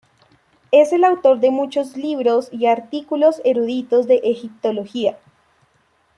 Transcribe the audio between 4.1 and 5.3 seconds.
egiptología.